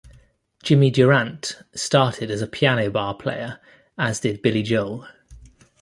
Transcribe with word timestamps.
Jimmy 0.63 0.89
Durante 0.89 1.57
started 1.75 2.31
as 2.31 2.41
a 2.41 2.47
piano 2.47 2.89
bar 2.89 3.13
player, 3.13 3.59
as 3.99 4.19
did 4.21 4.41
Billy 4.41 4.63
Joel. 4.63 5.07